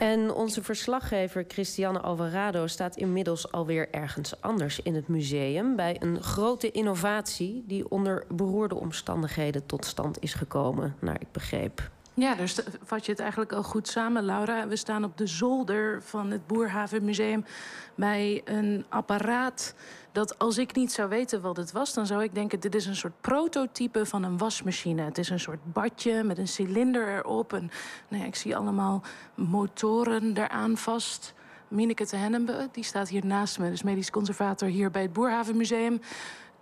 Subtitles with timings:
[0.00, 5.76] En onze verslaggever Christiane Alvarado staat inmiddels alweer ergens anders in het museum.
[5.76, 11.90] Bij een grote innovatie die onder beroerde omstandigheden tot stand is gekomen, naar ik begreep.
[12.20, 14.68] Ja, dus vat je het eigenlijk al goed samen, Laura.
[14.68, 17.44] We staan op de zolder van het Boerhavenmuseum
[17.94, 19.74] bij een apparaat
[20.12, 22.86] dat als ik niet zou weten wat het was, dan zou ik denken: dit is
[22.86, 25.02] een soort prototype van een wasmachine.
[25.02, 27.52] Het is een soort badje met een cilinder erop.
[27.52, 27.70] En
[28.08, 29.02] nou ja, ik zie allemaal
[29.34, 31.34] motoren eraan vast.
[31.68, 36.00] Mineke te Hennebe, die staat hier naast me, dus medisch conservator hier bij het Boerhavenmuseum.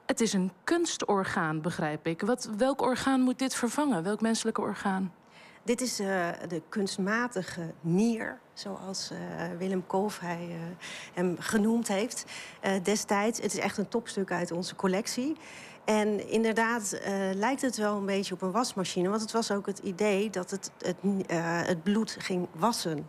[0.07, 2.21] Het is een kunstorgaan, begrijp ik.
[2.21, 4.03] Wat, welk orgaan moet dit vervangen?
[4.03, 5.13] Welk menselijke orgaan?
[5.65, 9.19] Dit is uh, de kunstmatige nier, zoals uh,
[9.59, 10.55] Willem Kolf hij, uh,
[11.15, 12.25] hem genoemd heeft
[12.83, 13.41] destijds.
[13.41, 15.37] Het is echt een topstuk uit onze collectie.
[15.85, 17.01] En inderdaad
[17.35, 19.09] lijkt het wel een beetje op een wasmachine.
[19.09, 20.97] Want het was ook het idee dat het, het,
[21.67, 23.07] het bloed ging wassen.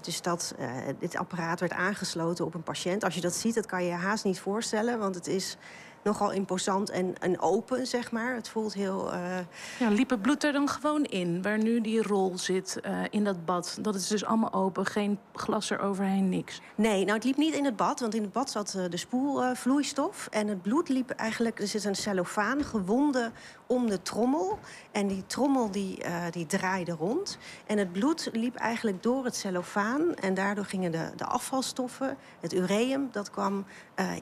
[0.00, 0.54] dus dat
[0.98, 3.04] dit apparaat werd aangesloten op een patiënt.
[3.04, 4.98] Als je dat ziet, dat kan je je haast niet voorstellen.
[4.98, 5.56] Want het is
[6.04, 8.34] nogal imposant en, en open, zeg maar.
[8.34, 9.14] Het voelt heel...
[9.14, 9.38] Uh...
[9.78, 13.24] Ja, liep het bloed er dan gewoon in, waar nu die rol zit uh, in
[13.24, 13.78] dat bad?
[13.80, 16.60] Dat is dus allemaal open, geen glas eroverheen, niks?
[16.74, 18.96] Nee, nou het liep niet in het bad, want in het bad zat uh, de
[18.96, 20.28] spoelvloeistof.
[20.30, 23.32] en het bloed liep eigenlijk, er zit een cellofaan gewonden
[23.66, 24.58] om de trommel.
[24.92, 27.38] En die trommel die, die draaide rond.
[27.66, 30.14] En het bloed liep eigenlijk door het cellofaan.
[30.14, 33.64] En daardoor gingen de, de afvalstoffen, het ureum, dat kwam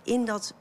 [0.02, 0.54] in dat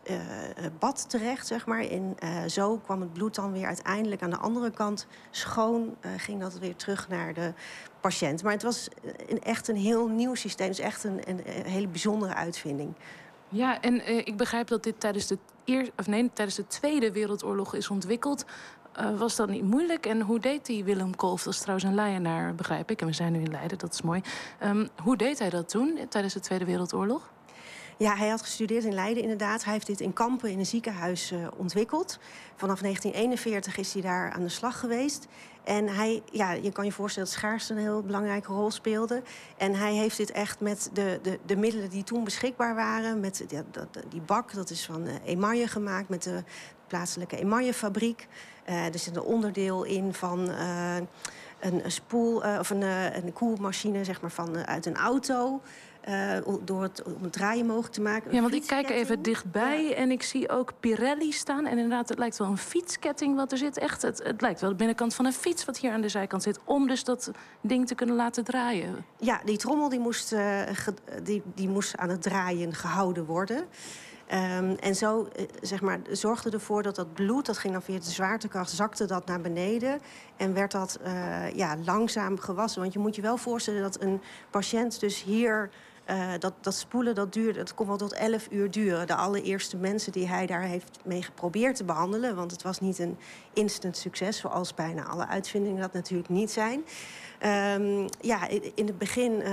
[0.80, 1.80] bad terecht, zeg maar.
[1.80, 5.96] En uh, zo kwam het bloed dan weer uiteindelijk aan de andere kant schoon.
[6.06, 7.54] Uh, ging dat weer terug naar de
[8.02, 8.44] patiënt.
[8.44, 8.88] Maar het was
[9.28, 10.68] een, echt een heel nieuw systeem.
[10.68, 12.94] Het is echt een, een, hele bijzondere uitvinding.
[13.50, 15.38] Ja, en ik begrijp dat dit tijdens de,
[15.98, 18.46] of nee, tijdens de Tweede Wereldoorlog is ontwikkeld.
[19.18, 20.06] Was dat niet moeilijk?
[20.06, 21.44] En hoe deed die Willem Kolf?
[21.44, 23.02] Dat is trouwens een Leidenaar, begrijp ik.
[23.02, 24.22] En we zijn nu in Leiden, dat is mooi.
[24.64, 27.32] Um, hoe deed hij dat toen, tijdens de Tweede Wereldoorlog?
[28.02, 29.64] Ja, hij had gestudeerd in Leiden inderdaad.
[29.64, 32.20] Hij heeft dit in Kampen in een ziekenhuis uh, ontwikkeld.
[32.56, 35.28] Vanaf 1941 is hij daar aan de slag geweest.
[35.64, 39.22] En hij, ja, je kan je voorstellen dat schaarste een heel belangrijke rol speelde.
[39.58, 43.20] En hij heeft dit echt met de, de, de middelen die toen beschikbaar waren...
[43.20, 46.10] met dat, die bak, dat is van uh, emaille gemaakt...
[46.10, 46.44] met de
[46.88, 48.28] plaatselijke emaillefabriek.
[48.70, 50.50] Uh, er zit een onderdeel in van...
[51.60, 52.82] Een spoel of een,
[53.26, 55.62] een koelmachine zeg maar, van, uit een auto.
[56.10, 58.34] Uh, door het, om het draaien mogelijk te maken.
[58.34, 59.96] Ja, want ik kijk even dichtbij ja.
[59.96, 61.66] en ik zie ook Pirelli staan.
[61.66, 63.78] En inderdaad, het lijkt wel een fietsketting wat er zit.
[63.78, 66.44] Echt, het, het lijkt wel de binnenkant van een fiets wat hier aan de zijkant
[66.44, 66.60] zit.
[66.64, 67.32] Om dus dat
[67.62, 69.06] ding te kunnen laten draaien.
[69.18, 73.66] Ja, die trommel die moest, uh, ge, die, die moest aan het draaien gehouden worden.
[74.34, 75.28] Um, en zo
[75.62, 79.26] zeg maar, zorgde ervoor dat dat bloed, dat ging dan via de zwaartekracht, zakte dat
[79.26, 80.00] naar beneden.
[80.38, 82.82] En werd dat uh, ja, langzaam gewassen.
[82.82, 85.70] Want je moet je wel voorstellen dat een patiënt dus hier
[86.10, 89.08] uh, dat, dat spoelen, dat duurde, dat kon wel tot 11 uur duren.
[89.08, 92.36] De allereerste mensen die hij daar heeft mee geprobeerd te behandelen.
[92.36, 93.18] Want het was niet een
[93.54, 96.84] instant succes, zoals bijna alle uitvindingen dat natuurlijk niet zijn.
[97.46, 99.52] Um, ja, in het begin uh,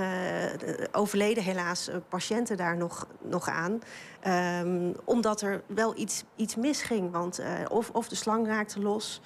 [0.91, 3.81] overleden helaas patiënten daar nog, nog aan.
[4.63, 7.11] Um, omdat er wel iets, iets misging.
[7.11, 9.21] Want of, of de slang raakte los.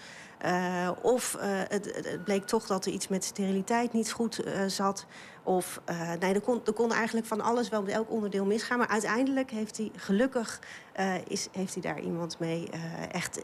[1.01, 5.06] Of het, het, bleek toch dat er iets met steriliteit niet goed zat.
[5.44, 5.81] Of
[6.19, 8.78] nee, er kon, er kon eigenlijk van alles wel met elk onderdeel misgaan.
[8.78, 10.59] Maar uiteindelijk heeft hij gelukkig
[11.28, 12.69] is, heeft hij daar iemand mee
[13.12, 13.41] echt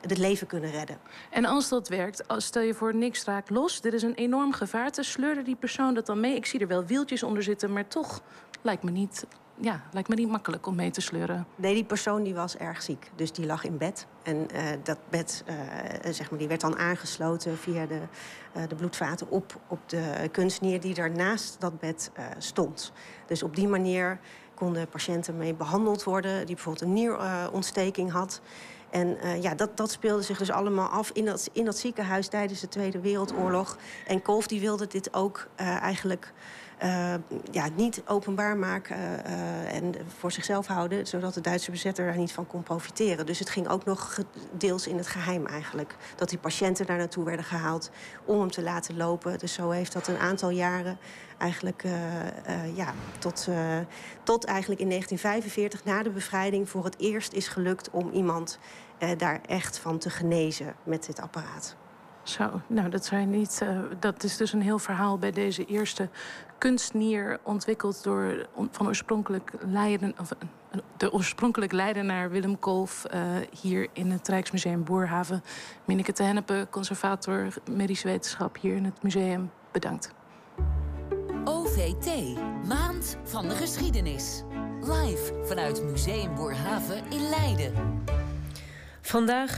[0.00, 0.98] het leven kunnen redden.
[1.30, 3.80] En als dat werkt, stel je voor niks raakt los.
[3.80, 5.02] Dit is een enorm gevaarte.
[5.02, 6.34] Sleurde die persoon dat dan mee?
[6.34, 8.20] Ik zie er wel wieltjes onder zitten, maar toch
[8.62, 9.26] lijkt me niet
[9.60, 11.46] ja, lijkt me niet makkelijk om mee te sleuren.
[11.56, 13.10] Nee, die persoon die was erg ziek.
[13.14, 14.06] Dus die lag in bed.
[14.22, 18.00] En uh, dat bed uh, zeg maar, die werd dan aangesloten via de,
[18.68, 22.92] de bloedvaten op, op de kunstnier die daar naast dat bed stond.
[23.26, 24.18] Dus op die manier
[24.54, 28.40] konden patiënten mee behandeld worden die bijvoorbeeld een nierontsteking had.
[28.90, 32.28] En uh, ja, dat, dat speelde zich dus allemaal af in dat, in dat ziekenhuis
[32.28, 33.76] tijdens de Tweede Wereldoorlog.
[34.06, 36.32] En Kolf die wilde dit ook uh, eigenlijk
[36.82, 37.14] uh,
[37.50, 39.24] ja, niet openbaar maken
[39.66, 41.06] en voor zichzelf houden...
[41.06, 43.26] zodat de Duitse bezetter daar niet van kon profiteren.
[43.26, 44.18] Dus het ging ook nog
[44.52, 45.96] deels in het geheim eigenlijk.
[46.16, 47.90] Dat die patiënten daar naartoe werden gehaald
[48.24, 49.38] om hem te laten lopen.
[49.38, 50.98] Dus zo heeft dat een aantal jaren
[51.38, 53.48] eigenlijk uh, ja, tot,
[54.22, 56.68] tot eigenlijk in 1945 na de bevrijding...
[56.68, 58.58] voor het eerst is gelukt om iemand
[59.16, 61.76] daar echt van te genezen met dit apparaat.
[62.22, 63.62] Zo, nou dat zijn niet.
[63.98, 66.08] Dat is dus een heel verhaal bij deze eerste
[66.58, 70.30] kunstnier ontwikkeld door van oorspronkelijk Leiden, of,
[70.96, 73.04] de oorspronkelijk Leidenaar Willem Kolf
[73.60, 75.42] hier in het Rijksmuseum Boerhaven.
[75.84, 79.50] Minneke te Hennepe, conservator medische wetenschap hier in het museum.
[79.72, 80.17] Bedankt.
[82.68, 84.42] Maand van de Geschiedenis.
[84.80, 87.72] Live vanuit Museum Boerhaven in Leiden.
[89.00, 89.46] Vandaag